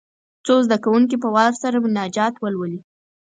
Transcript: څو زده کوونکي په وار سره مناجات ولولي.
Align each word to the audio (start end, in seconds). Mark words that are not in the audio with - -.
څو 0.45 0.53
زده 0.65 0.77
کوونکي 0.85 1.15
په 1.19 1.27
وار 1.35 1.51
سره 1.63 1.77
مناجات 1.85 2.33
ولولي. 2.37 2.79